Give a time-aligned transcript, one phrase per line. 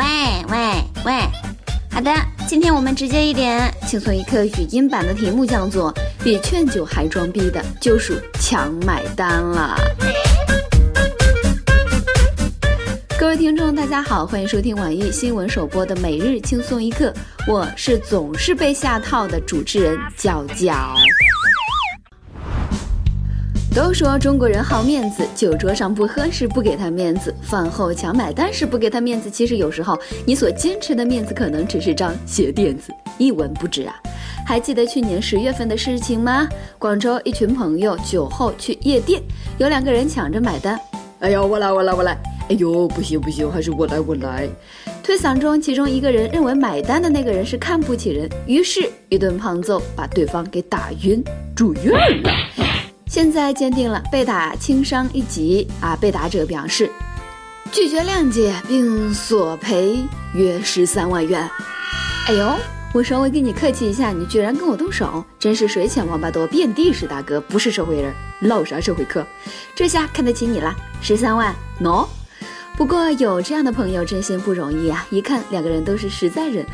[0.00, 0.06] 喂
[0.48, 0.56] 喂
[1.04, 1.12] 喂，
[1.92, 2.10] 好的，
[2.48, 5.94] 今天我们直接一点，轻松一刻语音版的题目叫做
[6.24, 9.76] “比劝酒还装逼的就属强买单了”。
[13.20, 17.12] 各位听众，大家好，欢迎收听网易新闻首播的每日轻松一刻，
[17.46, 20.94] 我是总是被下套的主持人娇娇。
[23.72, 29.30] 都说中国人好面子，酒桌上不喝是不给他面子，饭后抢买单是不给他面子。
[29.30, 29.96] 其实有时候
[30.26, 33.94] 你所坚持的面子，可能只是张鞋垫子，一文不值啊。
[34.44, 36.48] 还记得去年十月份的事情吗？
[36.80, 39.22] 广州一群朋友酒后去夜店，
[39.58, 40.78] 有两个人抢着买单。
[41.20, 42.18] 哎呦，我来，我来，我来！
[42.48, 44.48] 哎呦，不行不行，还是我来，我来！
[45.00, 51.22] 推搡中，其中一个人认为买单的那个人是看不起人，于是，一顿胖揍把对方给打晕，
[51.54, 52.79] 住院了。
[53.10, 55.98] 现在鉴定了，被打轻伤一级啊！
[56.00, 56.88] 被打者表示
[57.72, 59.98] 拒绝谅解，并索赔
[60.32, 61.50] 约十三万元。
[62.28, 62.54] 哎呦，
[62.94, 69.26] 我稍微跟你客气一下，你居然跟我动手，真是水浅王八多，遍地是大哥，不是社会人，唠啥社会课？
[69.74, 72.06] 这下看得起你了，十三万喏。
[72.76, 75.04] 不过有这样的朋友真心不容易啊！
[75.10, 76.64] 一看两个人都是实在人，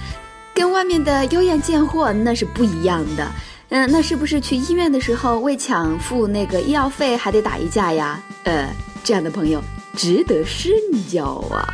[0.54, 3.26] 跟外面的妖艳贱货那是不一样的。
[3.68, 8.22] 嗯，那是不是去医院的时候为抢付那个医药费还得打一架呀？
[8.44, 8.68] 呃，
[9.02, 9.60] 这样的朋友
[9.96, 10.72] 值得深
[11.10, 11.66] 交啊！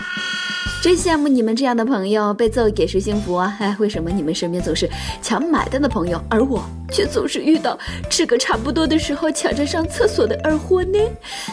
[0.82, 3.56] 真羡慕你们这样的朋友，被揍也是幸福啊！
[3.60, 4.90] 哎，为什么你们身边总是
[5.20, 7.78] 抢买单的朋友，而我却总是遇到
[8.10, 10.98] 吃个差不多的时候抢着上厕所的二货呢？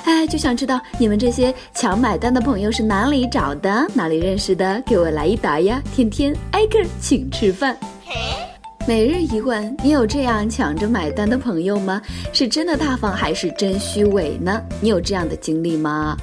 [0.05, 4.81] 哎，就想知道你们这些抢买单的朋友是哪里找的，哪里认识的？
[4.85, 5.79] 给我来一打呀！
[5.93, 7.77] 天天挨个请吃饭。
[8.89, 12.01] 每日一问：你有这样抢着买单的朋友吗？
[12.33, 14.59] 是真的大方还是真虚伪呢？
[14.81, 16.17] 你有这样的经历吗？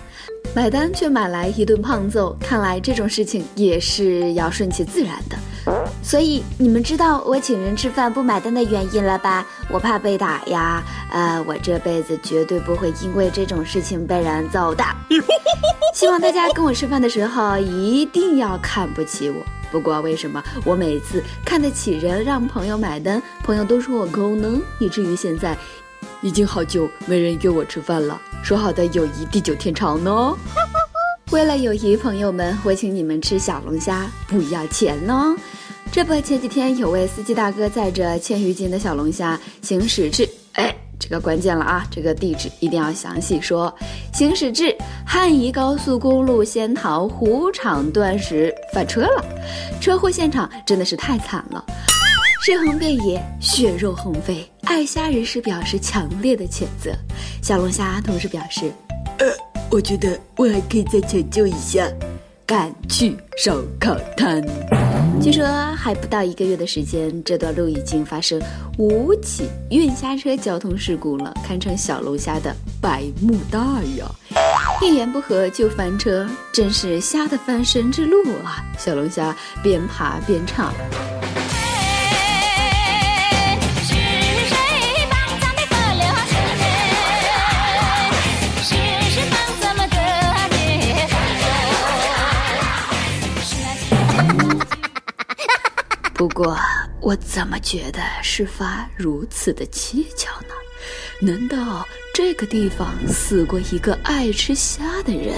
[0.53, 5.39] 买单却买来一顿胖揍，看来这种事情也是要顺其自然的。
[6.03, 9.47] 所以你们知道我请人吃饭不买单的原因了吧？
[9.71, 10.83] 我怕被打呀。
[11.13, 14.85] 呃，我这辈子绝对不会因为这种事情被人揍的。
[15.95, 19.37] 希望大家跟我吃饭的时候一定要看不起我。
[19.71, 24.61] 不过，为什么我每次看得起人，让朋友买单，朋友都说我抠呢？
[24.79, 25.57] 以至于现在，
[26.21, 28.21] 已经好久没人约我吃饭了。
[28.43, 30.37] 说好的友谊地久天长呢？
[31.33, 35.37] 为了友谊，朋友们，我请你们吃小龙虾，不要钱哦。
[35.91, 40.86] 这不，前几天有位司机大哥载着千余斤的小龙虾行驶至，哎。
[40.99, 41.87] 这个关键了啊！
[41.91, 43.73] 这个地址一定要详细说。
[44.13, 44.77] 行驶至
[45.07, 49.25] 汉宜高速公路仙桃湖场段时翻车了，
[49.81, 51.65] 车祸现场真的是太惨了，
[52.43, 54.45] 尸横遍野，血肉横飞。
[54.63, 56.91] 爱虾人士表示强烈的谴责。
[57.43, 58.73] 小龙虾同时表示，
[59.19, 59.27] 呃，
[59.71, 61.89] 我觉得我还可以再抢救一下。
[62.47, 64.41] 赶去烧烤摊。
[65.27, 65.45] 据说
[65.75, 68.41] 还不到一个月的时间，这段路已经发生
[68.79, 73.59] 五起运虾车交通事故了，堪称小龙虾的百慕大
[73.99, 74.09] 呀！
[74.81, 78.65] 一言不合就翻车，真是虾的翻身之路啊！
[78.79, 80.73] 小龙虾边爬边唱。
[96.17, 96.57] 不过，
[97.03, 100.55] 我怎么觉得事发如此的蹊跷呢？
[101.21, 105.35] 难道这个地方死过一个爱吃虾的人？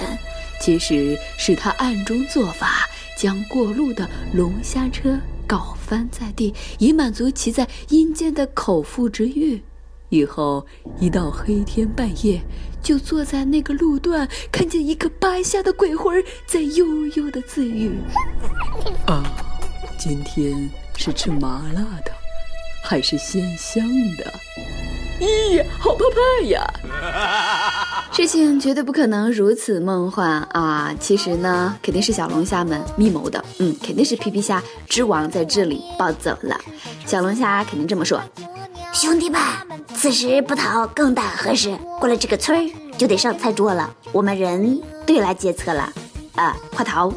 [0.61, 9.61] 其实是他暗中做法，将过路的龙虾车搞翻在地，以满足其在阴间的口腹之欲。
[10.07, 10.65] 以后
[10.97, 12.41] 一到黑天半夜，
[12.81, 17.91] 就坐在那个路段，看见一个白虾的鬼魂在悠悠的自语。
[19.05, 19.23] 啊。
[19.99, 22.11] 今天是吃麻辣的，
[22.81, 24.33] 还是鲜香的？
[25.19, 26.65] 咦，好怕怕呀！
[28.13, 30.95] 事情绝对不可能如此梦幻啊！
[31.01, 33.43] 其实呢，肯定是小龙虾们密谋的。
[33.57, 36.57] 嗯，肯定是皮皮虾之王在这里暴走了。
[37.05, 38.21] 小龙虾肯定这么说
[38.95, 39.41] ：“兄弟们，
[39.93, 41.77] 此时不逃更待何时？
[41.99, 45.91] 过了这个村儿就得上菜桌了，我们人都来接策了。”
[46.39, 46.55] 啊！
[46.73, 47.13] 快逃！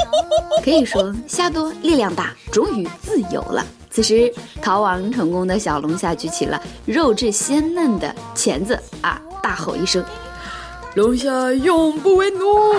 [0.64, 3.64] 可以说虾多力量大，终于自由了。
[3.90, 4.32] 此时
[4.62, 10.02] 逃亡成功的小龙虾举起了肉质鲜嫩的钳子啊，大吼一声
[10.96, 12.72] ：“龙虾永不为奴！”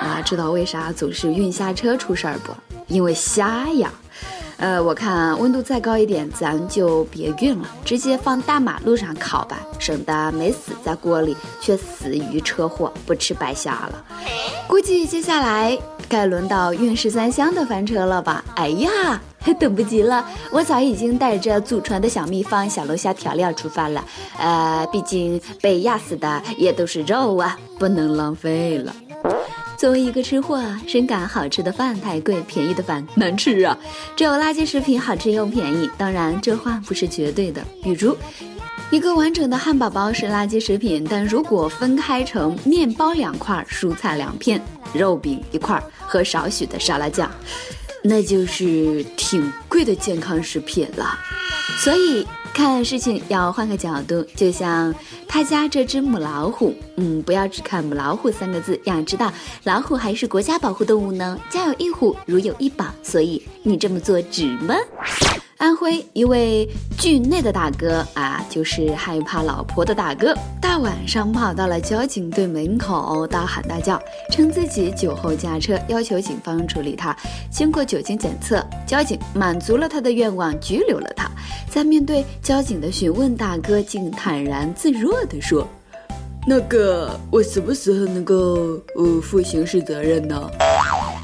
[0.00, 2.52] 啊，知道为啥总是运虾车出事儿不？
[2.86, 3.92] 因为虾呀！
[4.58, 14.04] 呃，我看温度再高一点，咱就别运了，直接放大马路上烤吧，省得没死在锅里，却死于车祸，不吃白瞎了。
[14.66, 15.78] 估计接下来
[16.08, 18.44] 该轮到运十三香的翻车了吧？
[18.56, 19.20] 哎呀，
[19.60, 24.04] 等不及了，我早已经带着祖传的小秘方小龙虾调料出发了。
[24.38, 28.92] 呃，毕竟被压死的也都是肉啊，不能浪费了。
[29.78, 33.78] 作为一个吃货，深感好吃的饭太贵，便宜的饭难吃啊。
[34.16, 37.64] 只有垃圾食品好吃又便宜，当然这话不是绝对的。
[37.82, 38.16] 比如。
[38.90, 44.58] 一个完整的汉堡包是垃圾食品，但如果分开成面包两块、蔬菜两片、
[44.94, 47.30] 肉饼一块和少许的沙拉酱，
[48.02, 51.18] 那就是挺贵的健康食品了。
[51.76, 52.26] 所以
[52.58, 54.92] 看事情要换个角度，就像
[55.28, 59.32] 他家这只母老虎，嗯，不要只看母老虎三个字，要知道
[59.62, 61.38] 老虎还是国家保护动物呢。
[61.48, 64.74] 家有一虎，如有一宝，所以你这么做值吗？
[65.58, 74.00] 安徽一位惧内的大哥啊，就是害怕老婆的大哥，大晚上跑到了交警队门口，大喊大叫，
[74.30, 77.14] 称自己酒后驾车，要求警方处理他。
[77.50, 81.28] 经过酒精检测，交警满足了他的愿望，拘留了他。
[81.68, 85.66] 在面对交警的询问，大哥竟坦然自若地说
[86.46, 90.48] ：“那个，我是不是能够呃负刑事责任呢？”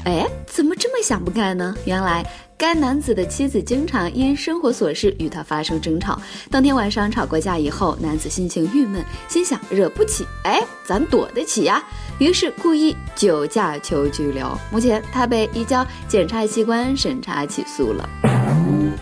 [0.05, 1.75] 哎，怎么这么想不开呢？
[1.85, 2.25] 原来。
[2.57, 6.17] 该男子的妻子经常因生活琐事与他发生争吵。
[6.49, 11.83] 当天晚上吵过架以后，男子心情郁闷，心想惹不起，哎，咱躲得起呀，
[12.17, 14.57] 于是故意酒驾求拘留。
[14.71, 18.09] 目前他被移交检察机关审查起诉了。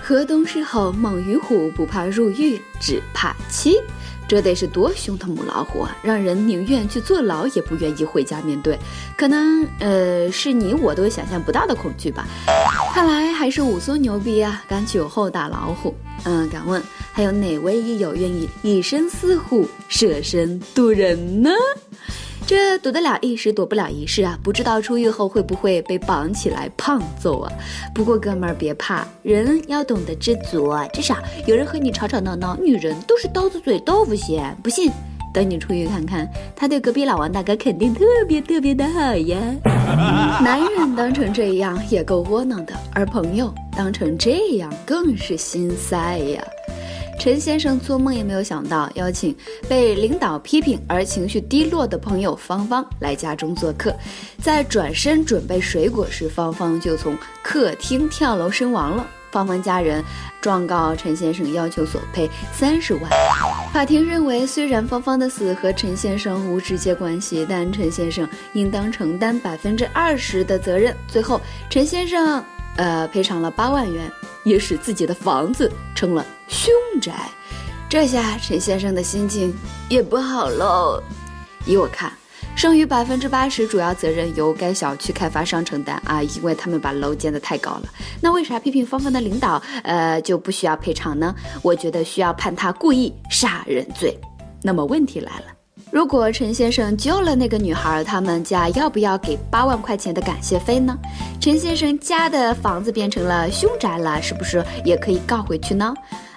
[0.02, 3.78] 河东狮吼猛于虎，不怕入狱，只怕妻。
[4.34, 8.80] 这得是多凶的母老虎啊，让人宁愿去坐牢也不愿意回家面对。
[9.16, 12.28] 可能呃是你我都想象不到的恐惧吧。
[12.96, 15.94] 看来还是武松牛逼啊，敢酒后打老虎。
[16.24, 16.82] 嗯，敢问
[17.12, 21.52] 还有哪位益友愿意以身饲虎，舍身渡人呢？
[22.46, 24.38] 这躲得了一时，躲不了一世啊！
[24.44, 27.52] 不知道出狱后会不会被绑起来胖揍啊？
[27.96, 31.18] 不过哥们儿别怕，人要懂得知足啊，至少
[31.48, 32.58] 有人和你吵吵闹闹。
[32.58, 34.92] 女人都是刀子嘴豆腐心，不信
[35.34, 39.38] 等你出狱看看，他对隔壁老王大哥肯定特别特别的好呀。
[40.44, 46.44] 男人当成这样也够窝囊的，而朋友当成这样更是心塞呀。
[47.20, 49.34] 陈先生做梦也没有想到，邀请
[49.70, 53.96] 被领导批评而情绪低落的朋友芳芳来家中做客。
[54.42, 59.08] 在转身准备水果时，芳芳就从客厅跳楼身亡了。
[59.32, 60.04] 芳芳家人
[60.42, 63.04] 状告陈先生，要求索赔三十万。
[63.72, 70.96] 法庭认为，虽然芳芳的死和陈先生无直接关系，但陈先生应当承担百分之二十的责任。
[71.08, 72.44] 最后，陈先生
[72.76, 74.12] 呃赔偿了八万元。
[74.44, 77.14] 也使自己的房子成了凶宅，
[77.90, 79.54] 这下陈先生的心情
[79.90, 81.02] 也不好喽。
[81.66, 82.12] 依我看，
[82.56, 87.84] 剩余百分之八十主要责任由该小区开发商承担啊，因为他们把楼建得太高了。
[88.22, 91.34] 那为啥批评芳芳的领导呃就不需要赔偿呢？
[91.62, 94.20] 我觉得需要判他故意杀人罪。
[94.62, 95.46] 那么问题来了。
[95.94, 100.98] 如果陈先生救了那个女孩，他们家要不要给八万块钱的感谢费呢？
[101.40, 105.94] 陈先生家的房子变成了凶宅了，是不是也可以告回去呢？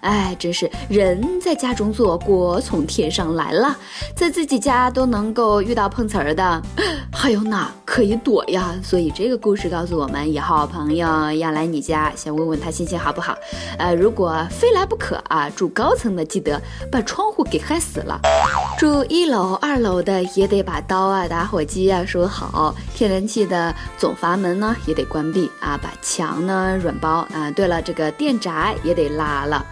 [0.06, 3.76] 哎，真是人在家中坐，锅从天上来了，
[4.14, 6.62] 在自己家都能够遇到碰瓷儿的，
[7.12, 8.72] 还有哪可以躲呀？
[8.84, 13.36] 所以这个故事告诉我们，以后朋友要来你家，先问问他心情好不好。
[13.78, 18.20] 呃，如果非来不可啊，住高层的记得把窗户给焊死了，
[18.78, 27.50] 住一楼、二楼的也得把刀啊、打火机啊收好，天然气的总阀门呢也得关闭啊，把墙呢软包啊。
[27.56, 29.66] 对了，这个电闸也得拉了。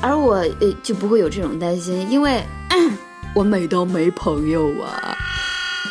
[0.00, 2.42] 而我呃就不会有这种担心，因为
[3.34, 5.16] 我美到没朋友啊。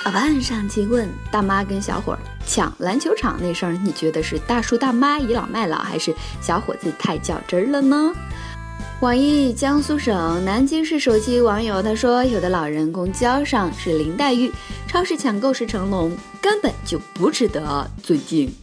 [0.03, 8.13] 好吧，上期问大妈跟小伙抢篮球场那事儿，你觉得是大叔大妈倚老卖老，还是小伙子太较真了呢？
[9.01, 14.51] 网易江苏省南京市手机网友他说，有的老人公交上是林黛玉，
[14.88, 18.53] 超市抢购是成龙，根本就不值得尊敬。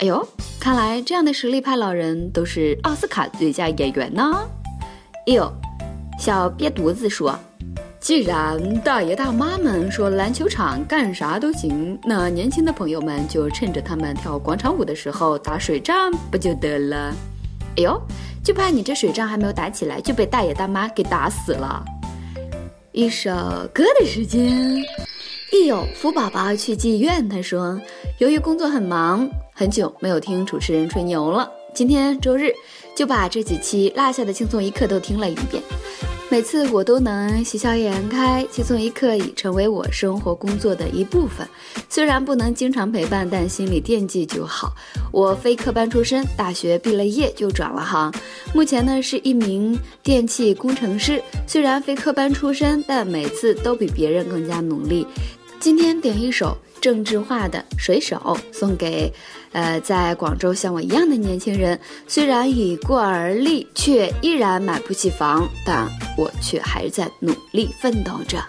[0.00, 4.44] 哎呦，看来这样的实力派老人都是奥斯卡最佳演员呢。
[5.28, 5.52] 哎呦，
[6.18, 7.38] 小瘪犊子说
[8.00, 17.14] ：“既然大爷大妈们说篮球场干啥都行，那年轻的朋友们就趁着他们跳广场舞的时候打水仗不就得了？”
[17.78, 18.02] 哎呦，
[18.42, 21.84] 就怕你这水仗还没有打起来就被大爷大妈给打死了。
[22.90, 23.30] 一首
[23.72, 24.76] 歌的时间，
[25.52, 27.80] 一有福宝宝去妓院，他说
[28.18, 32.52] ：“由于工作很忙，很久没有听主持人吹牛了。”今天周日，
[32.94, 35.62] 就把这几期落下的轻松一刻都听了一遍。
[36.30, 41.46] 每次我都能喜笑颜开，轻松一刻已成为我生活工作的一部分。
[41.90, 44.72] 虽然不能经常陪伴，但心里惦记就好。
[45.12, 48.10] 我非科班出身，大学毕了业就转了行，
[48.54, 51.22] 目前呢是一名电气工程师。
[51.46, 55.06] 虽然非科班出身，但每次都比别人更加努力。
[55.60, 58.16] 今天点一首郑智化的《水手》，
[58.50, 59.12] 送给。
[59.52, 68.42] 呃，在广州像我一样的年轻人，虽然已过而立，却依然买不起房，但我却还在努力奋斗着。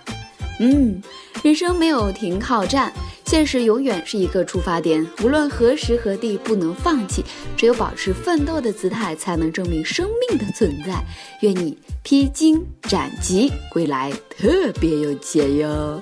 [0.60, 1.02] 嗯，
[1.42, 2.94] 人生没有停靠站，
[3.26, 5.06] 现实永远是一个出发点。
[5.24, 7.26] 无论何时何地，不能放弃，
[7.58, 11.04] 只有保持奋斗的姿态，才能证明生命的存在。
[11.42, 16.00] 愿你披荆斩棘归来，特别有钱哟。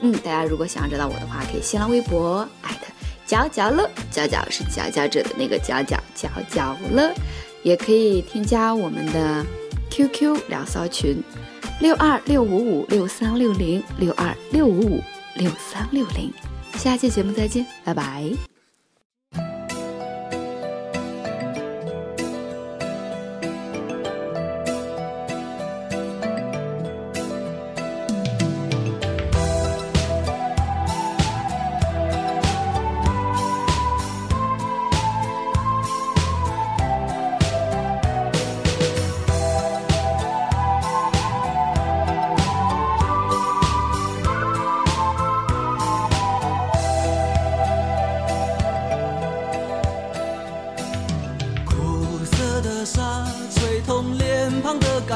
[0.00, 2.89] 嗯，大家如果想要知道我的话，可以新浪微博艾特。
[3.30, 7.14] 嚼嚼乐，嚼嚼是佼佼者的那个嚼嚼嚼嚼乐，
[7.62, 9.46] 也可以添加我们的
[9.88, 11.22] QQ 聊骚群，
[11.78, 15.00] 六二六五五六三六零六二六五五
[15.36, 16.32] 六三六零，
[16.76, 18.24] 下期节目再见，拜拜。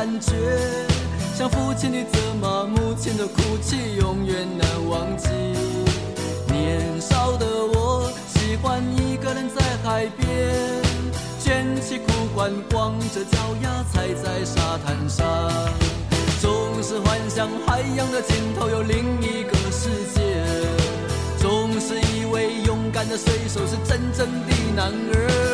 [0.04, 0.34] 感觉
[1.34, 5.30] 像父亲的责骂，母亲的哭泣，永远难忘记。
[6.52, 10.28] 年少的我喜欢一个人在海边，
[11.40, 15.26] 卷起裤管，光着脚丫踩在沙滩上，
[16.38, 20.44] 总是幻想海洋的尽头有另一个世界，
[21.38, 25.53] 总是以为勇敢的水手是真正的男儿。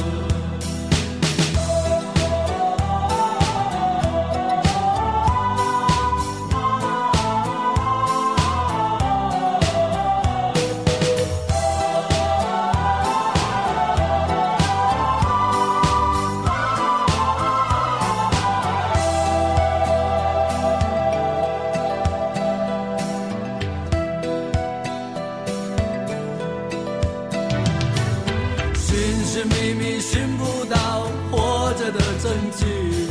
[29.33, 33.07] 是明明寻不到活着的证据，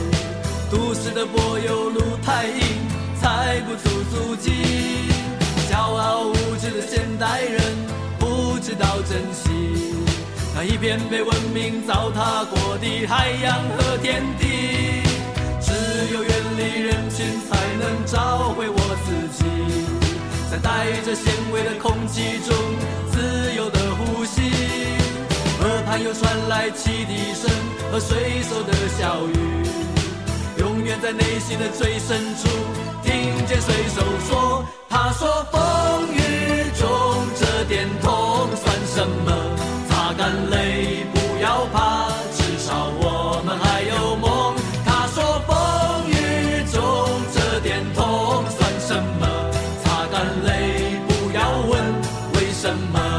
[0.71, 2.61] 都市的柏油路太硬，
[3.19, 4.51] 踩不出足迹，
[5.71, 7.63] 骄傲无知的现代人
[8.19, 9.95] 不知道珍惜
[10.55, 15.01] 那一片被文明糟蹋过的海洋和天地，
[15.59, 15.73] 只
[16.13, 19.09] 有远离人群才能找回我自
[19.39, 19.47] 己，
[20.51, 22.60] 在带着咸味的空气中。
[26.13, 27.49] 传来汽笛声
[27.91, 29.33] 和水手的小语
[30.59, 32.49] 永远在内心的最深处
[33.03, 36.19] 听见水手说他说风雨
[36.79, 36.89] 中
[37.39, 39.33] 这点痛算什么？
[39.89, 44.55] 擦干泪不要怕至少我们还有梦。
[44.85, 46.81] 他说风雨中
[47.33, 49.51] 这点痛算什么？
[49.85, 51.39] 擦干泪不要
[51.69, 51.71] 问
[52.35, 53.10] 为什么？